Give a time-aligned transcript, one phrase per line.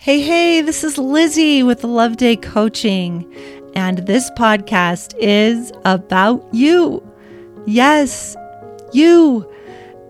[0.00, 3.26] Hey, hey, this is Lizzie with Loveday Coaching,
[3.74, 7.02] and this podcast is about you.
[7.66, 8.36] Yes,
[8.92, 9.44] you.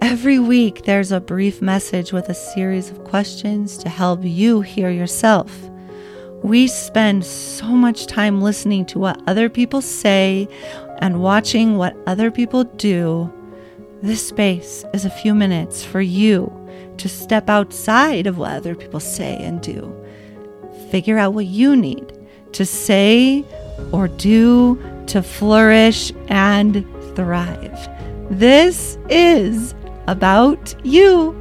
[0.03, 4.91] Every week, there's a brief message with a series of questions to help you hear
[4.91, 5.51] yourself.
[6.43, 10.49] We spend so much time listening to what other people say
[10.99, 13.33] and watching what other people do.
[14.03, 16.58] This space is a few minutes for you
[16.99, 19.95] to step outside of what other people say and do.
[20.91, 22.13] Figure out what you need
[22.53, 23.45] to say
[23.93, 27.89] or do to flourish and thrive.
[28.31, 29.75] This is
[30.07, 31.35] about you.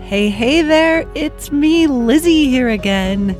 [0.00, 3.36] Hey, hey there, it's me, Lizzie, here again.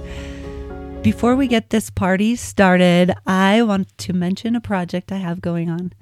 [1.02, 5.70] Before we get this party started, I want to mention a project I have going
[5.70, 5.94] on.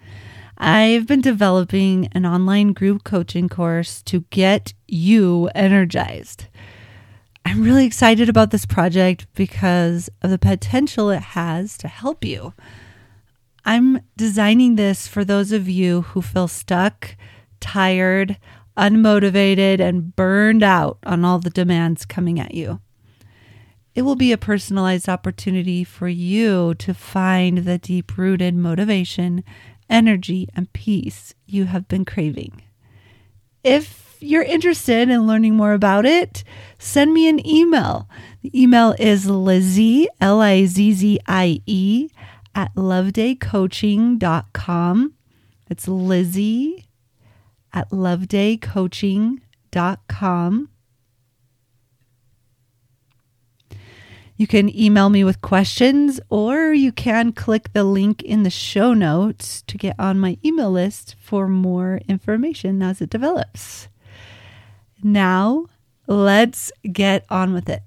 [0.58, 6.46] I've been developing an online group coaching course to get you energized.
[7.44, 12.52] I'm really excited about this project because of the potential it has to help you.
[13.64, 17.14] I'm designing this for those of you who feel stuck,
[17.60, 18.36] tired,
[18.76, 22.80] unmotivated, and burned out on all the demands coming at you.
[23.98, 29.42] It will be a personalized opportunity for you to find the deep rooted motivation,
[29.90, 32.62] energy, and peace you have been craving.
[33.64, 36.44] If you're interested in learning more about it,
[36.78, 38.08] send me an email.
[38.42, 42.08] The email is Lizzie, L I Z Z I E,
[42.54, 45.12] at lovedaycoaching.com.
[45.68, 46.86] It's Lizzie
[47.72, 50.68] at lovedaycoaching.com.
[54.38, 58.94] You can email me with questions, or you can click the link in the show
[58.94, 63.88] notes to get on my email list for more information as it develops.
[65.02, 65.66] Now,
[66.06, 67.82] let's get on with it.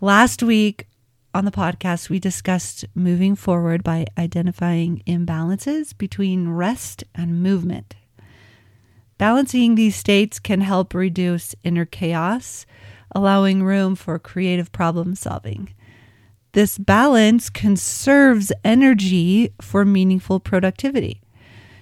[0.00, 0.88] Last week
[1.32, 7.94] on the podcast, we discussed moving forward by identifying imbalances between rest and movement.
[9.18, 12.66] Balancing these states can help reduce inner chaos
[13.12, 15.74] allowing room for creative problem solving.
[16.52, 21.20] This balance conserves energy for meaningful productivity.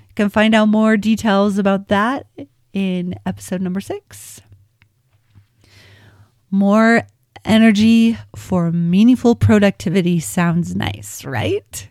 [0.09, 2.27] You can find out more details about that
[2.73, 4.43] in episode number six.
[6.51, 7.07] More
[7.45, 11.89] energy for meaningful productivity sounds nice, right?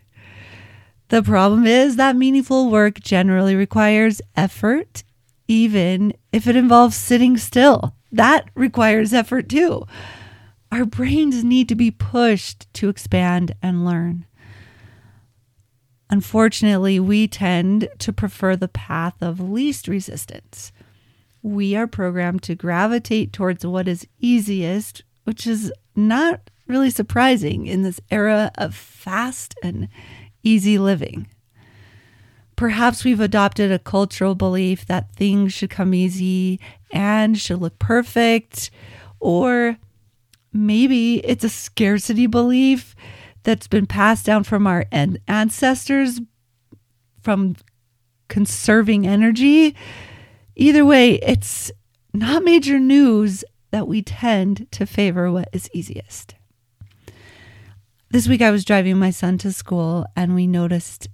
[1.08, 5.02] The problem is that meaningful work generally requires effort,
[5.48, 9.86] even if it involves sitting still that requires effort too.
[10.70, 14.26] Our brains need to be pushed to expand and learn.
[16.10, 20.72] Unfortunately, we tend to prefer the path of least resistance.
[21.42, 27.82] We are programmed to gravitate towards what is easiest, which is not really surprising in
[27.82, 29.88] this era of fast and
[30.42, 31.28] easy living.
[32.56, 36.58] Perhaps we've adopted a cultural belief that things should come easy
[36.90, 38.70] and should look perfect.
[39.20, 39.76] Or
[40.52, 42.94] maybe it's a scarcity belief
[43.42, 46.20] that's been passed down from our ancestors
[47.22, 47.56] from
[48.28, 49.74] conserving energy.
[50.56, 51.70] Either way, it's
[52.12, 56.34] not major news that we tend to favor what is easiest.
[58.10, 61.08] This week I was driving my son to school and we noticed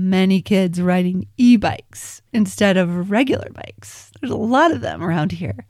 [0.00, 4.10] many kids riding e bikes instead of regular bikes.
[4.20, 5.66] There's a lot of them around here.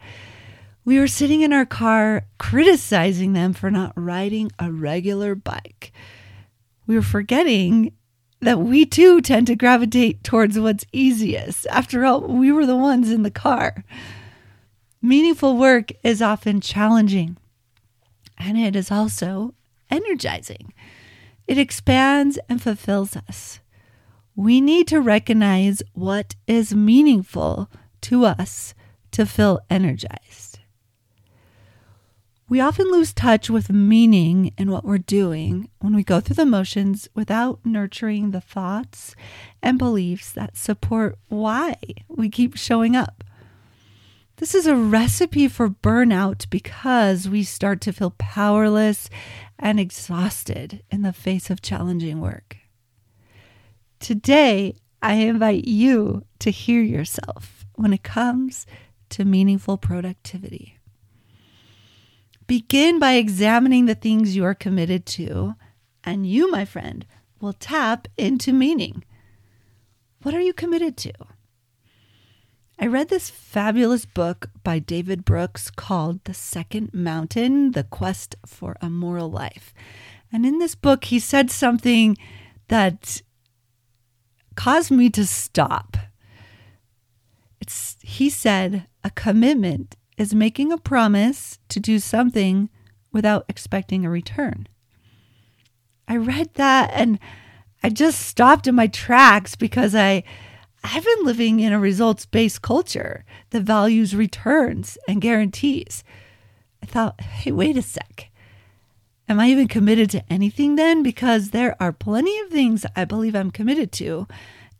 [0.84, 5.92] We were sitting in our car criticizing them for not riding a regular bike.
[6.86, 7.92] We were forgetting
[8.40, 11.66] that we too tend to gravitate towards what's easiest.
[11.66, 13.84] After all, we were the ones in the car.
[15.02, 17.36] Meaningful work is often challenging,
[18.38, 19.54] and it is also
[19.90, 20.72] energizing.
[21.46, 23.60] It expands and fulfills us
[24.34, 27.70] we need to recognize what is meaningful
[28.02, 28.74] to us
[29.12, 30.60] to feel energized.
[32.48, 36.44] We often lose touch with meaning in what we're doing when we go through the
[36.44, 39.14] motions without nurturing the thoughts
[39.62, 41.76] and beliefs that support why
[42.08, 43.22] we keep showing up.
[44.38, 49.10] This is a recipe for burnout because we start to feel powerless
[49.58, 52.56] and exhausted in the face of challenging work.
[54.00, 58.66] Today, I invite you to hear yourself when it comes
[59.10, 60.78] to meaningful productivity.
[62.46, 65.54] Begin by examining the things you are committed to,
[66.02, 67.06] and you, my friend,
[67.40, 69.04] will tap into meaning.
[70.22, 71.12] What are you committed to?
[72.78, 78.76] I read this fabulous book by David Brooks called The Second Mountain The Quest for
[78.80, 79.74] a Moral Life.
[80.32, 82.16] And in this book, he said something
[82.68, 83.20] that
[84.60, 85.96] caused me to stop.
[87.62, 92.68] It's, he said, a commitment is making a promise to do something
[93.10, 94.68] without expecting a return.
[96.06, 97.18] I read that and
[97.82, 100.24] I just stopped in my tracks because I
[100.84, 106.04] I've been living in a results based culture that values returns and guarantees.
[106.82, 108.29] I thought, hey, wait a sec.
[109.30, 111.04] Am I even committed to anything then?
[111.04, 114.26] Because there are plenty of things I believe I'm committed to,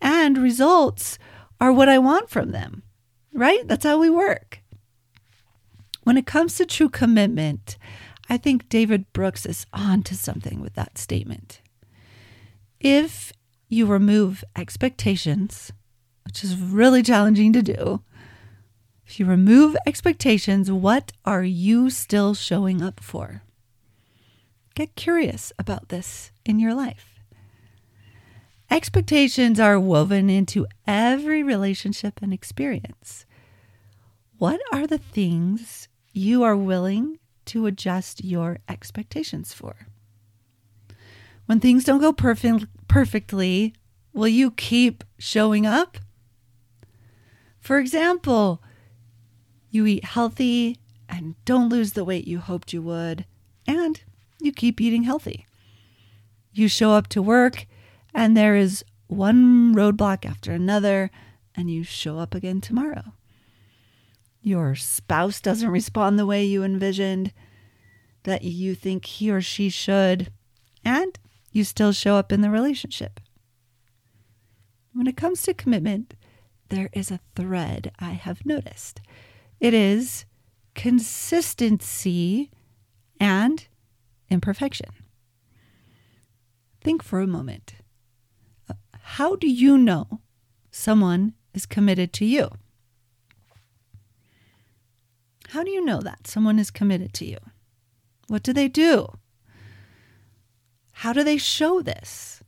[0.00, 1.20] and results
[1.61, 2.82] are what I want from them,
[3.32, 3.67] right?
[3.69, 4.61] That's how we work.
[6.02, 7.79] When it comes to true commitment,
[8.29, 11.61] I think David Brooks is on to something with that statement.
[12.81, 13.32] If
[13.69, 15.70] you remove expectations,
[16.25, 18.03] which is really challenging to do.
[19.06, 23.44] If you remove expectations, what are you still showing up for?
[24.75, 27.20] Get curious about this in your life.
[28.70, 33.26] Expectations are woven into every relationship and experience.
[34.38, 39.88] What are the things you are willing to adjust your expectations for?
[41.46, 43.75] When things don't go perfect, perfectly,
[44.12, 45.99] will you keep showing up?
[47.58, 48.62] For example,
[49.69, 50.78] you eat healthy
[51.08, 53.26] and don't lose the weight you hoped you would,
[53.67, 54.00] and
[54.41, 55.47] you keep eating healthy.
[56.53, 57.67] You show up to work
[58.15, 61.11] and there is one roadblock after another,
[61.55, 63.13] and you show up again tomorrow.
[64.43, 67.33] Your spouse doesn't respond the way you envisioned
[68.23, 70.33] that you think he or she should,
[70.85, 71.19] and
[71.51, 73.21] you still show up in the relationship.
[74.93, 76.15] When it comes to commitment,
[76.69, 79.01] there is a thread I have noticed.
[79.59, 80.25] It is
[80.75, 82.51] consistency
[83.19, 83.67] and
[84.31, 84.91] imperfection.
[86.81, 87.75] Think for a moment.
[88.69, 90.21] Uh, how do you know
[90.71, 92.50] someone is committed to you?
[95.49, 97.38] How do you know that someone is committed to you?
[98.29, 99.09] What do they do?
[100.93, 102.43] How do they show this?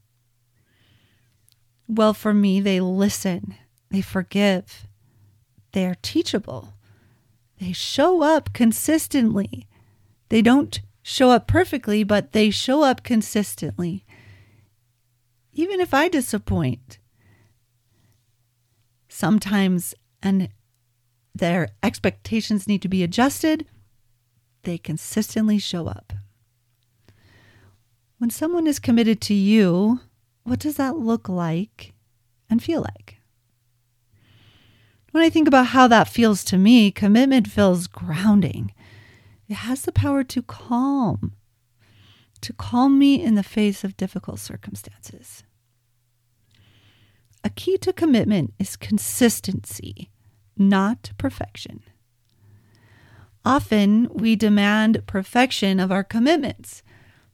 [1.88, 3.56] Well, for me, they listen
[3.93, 4.88] they forgive.
[5.73, 6.73] They're teachable.
[7.61, 9.69] They show up consistently.
[10.31, 14.04] They don't show up perfectly, but they show up consistently.
[15.52, 16.99] Even if I disappoint,
[19.08, 20.49] sometimes and
[21.34, 23.66] their expectations need to be adjusted,
[24.62, 26.12] they consistently show up.
[28.19, 30.00] When someone is committed to you,
[30.44, 31.93] what does that look like
[32.48, 33.19] and feel like?
[35.10, 38.72] When I think about how that feels to me, commitment feels grounding.
[39.52, 41.34] It has the power to calm,
[42.40, 45.44] to calm me in the face of difficult circumstances.
[47.44, 50.10] A key to commitment is consistency,
[50.56, 51.82] not perfection.
[53.44, 56.82] Often we demand perfection of our commitments.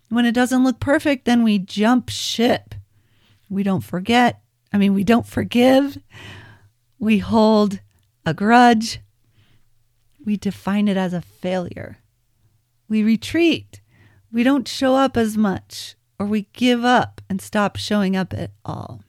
[0.09, 2.75] When it doesn't look perfect, then we jump ship.
[3.49, 4.43] We don't forget.
[4.73, 5.99] I mean, we don't forgive.
[6.99, 7.79] We hold
[8.27, 8.99] a grudge.
[10.27, 11.99] We define it as a failure.
[12.89, 13.81] We retreat.
[14.33, 18.53] We don't show up as much, or we give up and stop showing up at
[18.65, 19.03] all.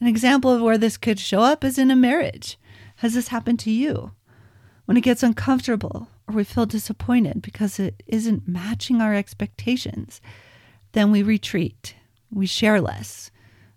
[0.00, 2.58] An example of where this could show up is in a marriage.
[2.96, 4.12] Has this happened to you?
[4.86, 10.20] When it gets uncomfortable or we feel disappointed because it isn't matching our expectations,
[10.92, 11.94] then we retreat.
[12.30, 13.30] We share less.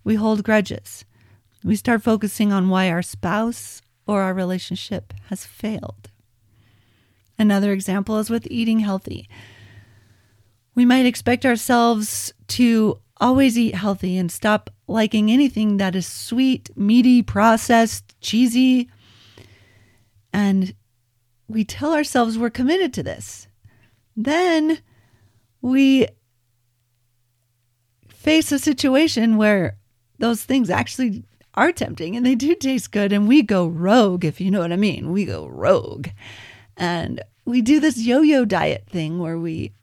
[0.03, 1.05] We hold grudges.
[1.63, 6.09] We start focusing on why our spouse or our relationship has failed.
[7.37, 9.27] Another example is with eating healthy.
[10.75, 16.69] We might expect ourselves to always eat healthy and stop liking anything that is sweet,
[16.75, 18.89] meaty, processed, cheesy.
[20.31, 20.73] And
[21.47, 23.47] we tell ourselves we're committed to this.
[24.15, 24.79] Then
[25.61, 26.07] we
[28.07, 29.77] face a situation where
[30.19, 31.23] those things actually
[31.55, 33.13] are tempting and they do taste good.
[33.13, 35.11] And we go rogue, if you know what I mean.
[35.11, 36.07] We go rogue.
[36.77, 39.73] And we do this yo yo diet thing where we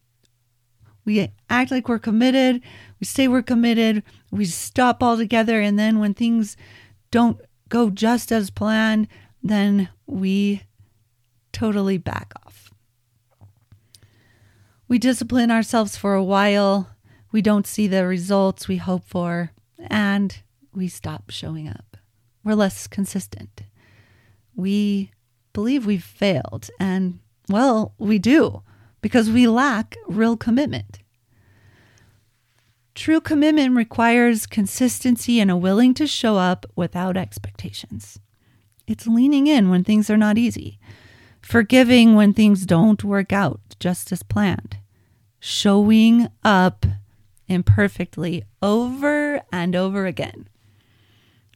[1.04, 2.60] we act like we're committed,
[3.00, 6.56] we say we're committed, we stop altogether, and then when things
[7.10, 9.08] don't go just as planned,
[9.42, 10.62] then we
[11.52, 12.70] totally back off.
[14.88, 16.90] We discipline ourselves for a while,
[17.32, 20.36] we don't see the results we hope for, and
[20.74, 21.96] we stop showing up.
[22.42, 23.62] we're less consistent.
[24.54, 25.12] We
[25.52, 28.62] believe we've failed, and well, we do
[29.00, 31.00] because we lack real commitment.
[32.94, 38.18] True commitment requires consistency and a willing to show up without expectations.
[38.86, 40.78] It's leaning in when things are not easy,
[41.40, 44.78] forgiving when things don't work out just as planned,
[45.38, 46.84] showing up
[47.48, 50.48] imperfectly over and over again.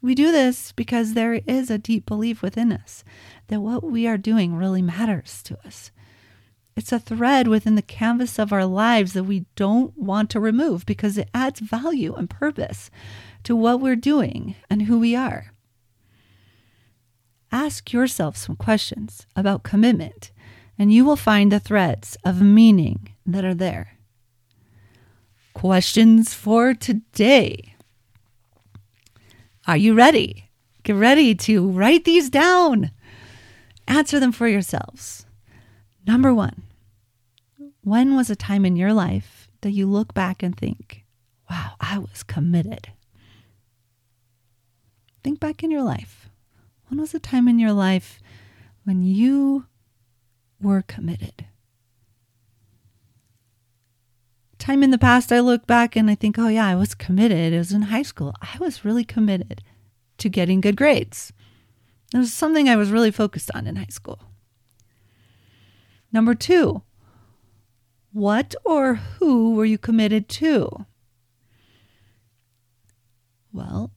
[0.00, 3.04] We do this because there is a deep belief within us
[3.48, 5.90] that what we are doing really matters to us.
[6.76, 10.84] It's a thread within the canvas of our lives that we don't want to remove
[10.86, 12.90] because it adds value and purpose
[13.44, 15.52] to what we're doing and who we are.
[17.52, 20.32] Ask yourself some questions about commitment,
[20.76, 23.92] and you will find the threads of meaning that are there.
[25.52, 27.76] Questions for today.
[29.68, 30.50] Are you ready?
[30.82, 32.90] Get ready to write these down.
[33.86, 35.26] Answer them for yourselves.
[36.06, 36.62] Number one,
[37.82, 41.04] when was a time in your life that you look back and think,
[41.50, 42.88] wow, I was committed?
[45.22, 46.28] Think back in your life.
[46.88, 48.20] When was a time in your life
[48.84, 49.66] when you
[50.60, 51.46] were committed?
[54.58, 57.52] Time in the past, I look back and I think, oh, yeah, I was committed.
[57.52, 58.34] It was in high school.
[58.40, 59.62] I was really committed
[60.18, 61.32] to getting good grades.
[62.14, 64.20] It was something I was really focused on in high school.
[66.12, 66.82] Number two,
[68.12, 70.86] what or who were you committed to?
[73.52, 73.90] Well,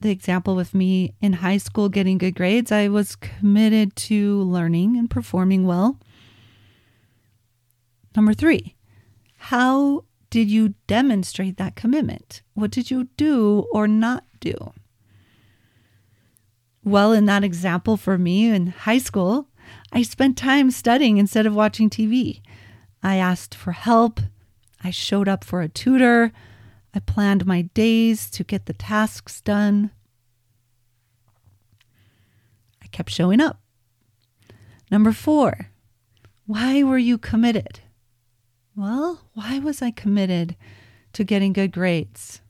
[0.00, 4.96] the example with me in high school getting good grades, I was committed to learning
[4.96, 6.00] and performing well.
[8.16, 8.76] Number three,
[9.36, 12.40] how did you demonstrate that commitment?
[12.54, 14.72] What did you do or not do?
[16.84, 19.48] Well, in that example for me in high school,
[19.92, 22.42] I spent time studying instead of watching TV.
[23.02, 24.20] I asked for help.
[24.82, 26.32] I showed up for a tutor.
[26.94, 29.90] I planned my days to get the tasks done.
[32.82, 33.60] I kept showing up.
[34.90, 35.70] Number four,
[36.46, 37.80] why were you committed?
[38.74, 40.56] Well, why was I committed
[41.12, 42.40] to getting good grades?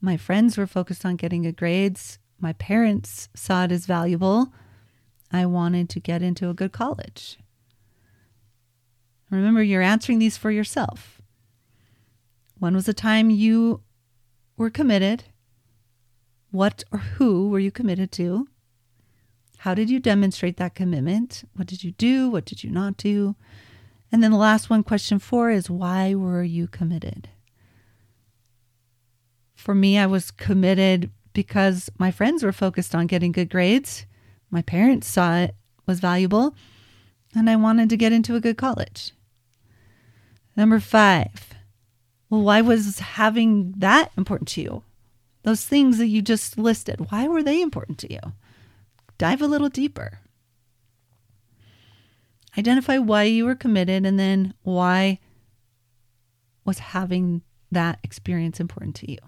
[0.00, 2.18] My friends were focused on getting good grades.
[2.40, 4.52] My parents saw it as valuable.
[5.32, 7.38] I wanted to get into a good college.
[9.30, 11.20] Remember, you're answering these for yourself.
[12.58, 13.82] When was the time you
[14.56, 15.24] were committed?
[16.50, 18.48] What or who were you committed to?
[19.58, 21.44] How did you demonstrate that commitment?
[21.54, 22.30] What did you do?
[22.30, 23.36] What did you not do?
[24.10, 27.28] And then the last one, question four, is why were you committed?
[29.54, 34.06] For me, I was committed because my friends were focused on getting good grades.
[34.50, 35.54] My parents saw it
[35.86, 36.54] was valuable,
[37.34, 39.12] and I wanted to get into a good college.
[40.56, 41.54] Number five,
[42.30, 44.82] well, why was having that important to you?
[45.42, 48.20] Those things that you just listed, why were they important to you?
[49.18, 50.20] Dive a little deeper.
[52.56, 55.20] Identify why you were committed and then why
[56.64, 59.18] was having that experience important to you.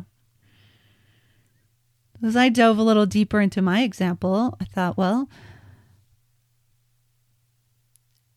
[2.23, 5.29] As I dove a little deeper into my example, I thought, well,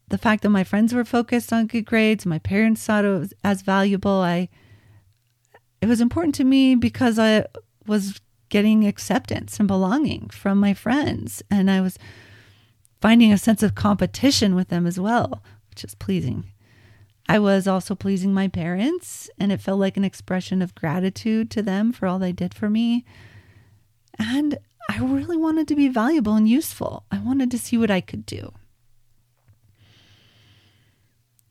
[0.08, 3.34] the fact that my friends were focused on good grades, my parents thought it was
[3.44, 4.22] as valuable.
[4.22, 4.50] I
[5.82, 7.46] it was important to me because I
[7.86, 11.98] was getting acceptance and belonging from my friends and I was
[13.02, 16.46] finding a sense of competition with them as well, which is pleasing.
[17.28, 21.62] I was also pleasing my parents, and it felt like an expression of gratitude to
[21.62, 23.06] them for all they did for me.
[24.20, 24.58] And
[24.90, 27.06] I really wanted to be valuable and useful.
[27.12, 28.54] I wanted to see what I could do.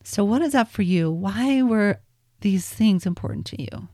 [0.05, 1.11] So, what is that for you?
[1.11, 2.01] Why were
[2.41, 3.89] these things important to you?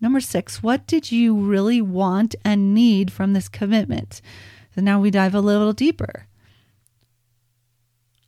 [0.00, 4.20] Number six, what did you really want and need from this commitment?
[4.74, 6.26] So now we dive a little deeper.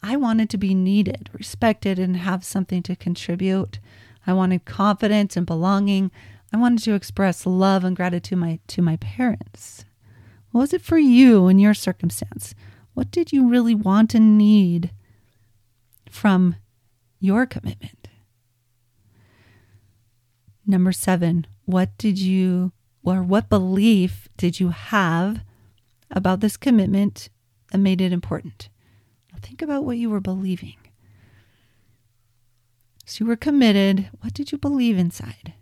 [0.02, 3.80] I wanted to be needed, respected, and have something to contribute.
[4.26, 6.12] I wanted confidence and belonging.
[6.53, 9.85] I wanted to express love and gratitude to my, to my parents.
[10.50, 12.55] What was it for you in your circumstance?
[12.95, 14.91] What did you really want and need
[16.09, 16.57] from
[17.21, 18.09] your commitment.
[20.67, 22.73] Number seven, what did you,
[23.05, 25.41] or what belief did you have
[26.11, 27.29] about this commitment
[27.71, 28.69] that made it important?
[29.43, 30.76] think about what you were believing.
[33.05, 34.09] So you were committed.
[34.21, 35.53] What did you believe inside?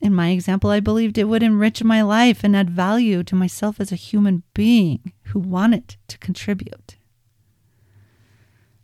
[0.00, 3.80] In my example, I believed it would enrich my life and add value to myself
[3.80, 6.96] as a human being who wanted to contribute.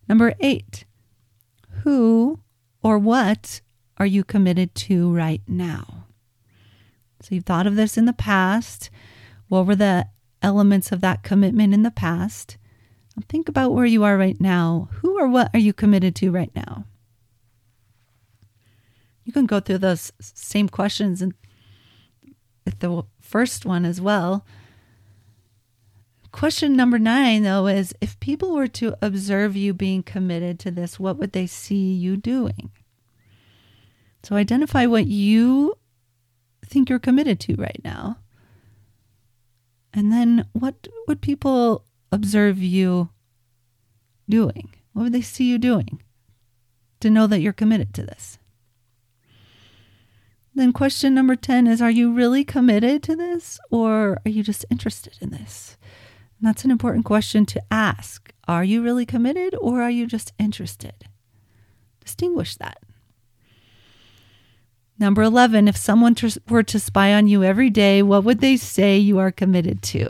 [0.09, 0.85] Number eight,
[1.83, 2.41] who
[2.83, 3.61] or what
[3.97, 6.07] are you committed to right now?
[7.21, 8.91] So you've thought of this in the past.
[9.49, 10.09] What were the
[10.43, 12.59] elements of that commitment in the past?
[13.29, 14.89] think about where you are right now.
[14.95, 16.85] Who or what are you committed to right now?
[19.35, 21.35] Can go through those same questions and
[22.79, 24.47] the first one as well.
[26.31, 31.01] Question number nine, though, is if people were to observe you being committed to this,
[31.01, 32.71] what would they see you doing?
[34.23, 35.75] So identify what you
[36.65, 38.19] think you're committed to right now.
[39.93, 43.11] And then what would people observe you
[44.29, 44.73] doing?
[44.93, 46.01] What would they see you doing
[47.01, 48.39] to know that you're committed to this?
[50.57, 54.65] Then, question number 10 is Are you really committed to this or are you just
[54.71, 55.77] interested in this?
[56.39, 58.33] And that's an important question to ask.
[58.47, 61.07] Are you really committed or are you just interested?
[62.01, 62.79] Distinguish that.
[64.97, 66.15] Number 11, if someone
[66.49, 70.09] were to spy on you every day, what would they say you are committed to?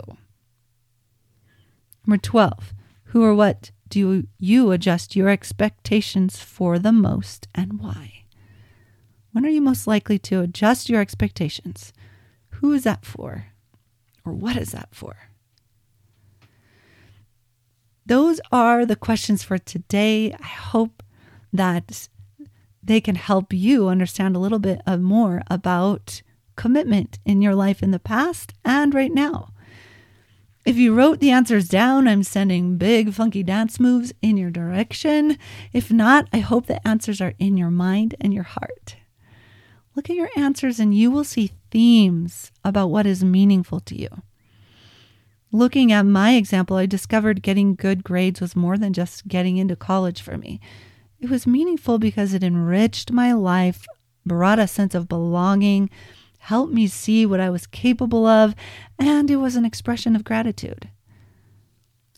[2.07, 2.75] Number 12,
[3.05, 8.24] who or what do you adjust your expectations for the most and why?
[9.35, 11.93] When are you most likely to adjust your expectations?
[12.50, 13.47] Who is that for?
[14.25, 15.17] Or what is that for?
[18.07, 20.33] Those are the questions for today.
[20.33, 21.03] I hope
[21.53, 22.09] that
[22.81, 26.23] they can help you understand a little bit more about
[26.55, 29.49] commitment in your life in the past and right now.
[30.64, 35.38] If you wrote the answers down, I'm sending big funky dance moves in your direction.
[35.73, 38.95] If not, I hope the answers are in your mind and your heart.
[39.95, 44.09] Look at your answers and you will see themes about what is meaningful to you.
[45.53, 49.77] Looking at my example, I discovered getting good grades was more than just getting into
[49.77, 50.61] college for me.
[51.21, 53.87] It was meaningful because it enriched my life,
[54.27, 55.90] brought a sense of belonging,
[56.38, 58.57] helped me see what I was capable of,
[58.99, 60.90] and it was an expression of gratitude.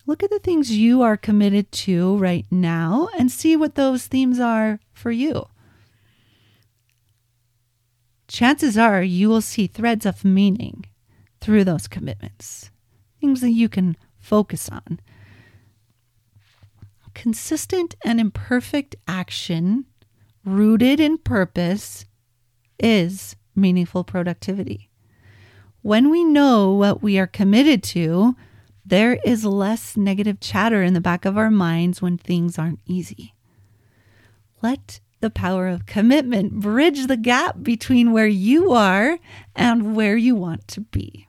[0.06, 4.40] Look at the things you are committed to right now and see what those themes
[4.40, 5.46] are for you.
[8.28, 10.84] Chances are you will see threads of meaning
[11.40, 12.70] through those commitments
[13.20, 15.00] things that you can focus on.
[17.14, 19.86] Consistent and imperfect action
[20.44, 22.04] rooted in purpose
[22.78, 24.90] is meaningful productivity.
[25.82, 28.36] When we know what we are committed to,
[28.84, 33.34] there is less negative chatter in the back of our minds when things aren't easy.
[34.62, 39.18] Let the power of commitment bridge the gap between where you are
[39.54, 41.26] and where you want to be.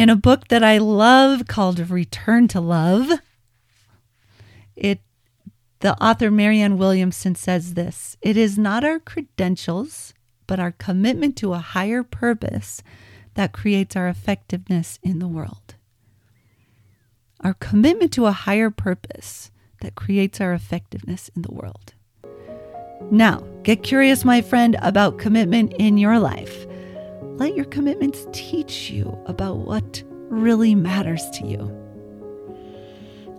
[0.00, 3.20] in a book that I love called Return to Love.
[4.74, 5.02] It
[5.80, 10.14] the author Marianne Williamson says this It is not our credentials,
[10.46, 12.82] but our commitment to a higher purpose
[13.34, 15.74] that creates our effectiveness in the world.
[17.42, 21.94] Our commitment to a higher purpose that creates our effectiveness in the world.
[23.10, 26.66] Now, get curious, my friend, about commitment in your life.
[27.22, 31.76] Let your commitments teach you about what really matters to you.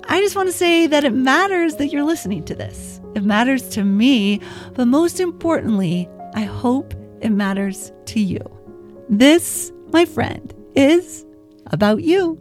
[0.09, 2.99] I just want to say that it matters that you're listening to this.
[3.15, 4.41] It matters to me,
[4.73, 8.39] but most importantly, I hope it matters to you.
[9.09, 11.25] This, my friend, is
[11.67, 12.39] about you.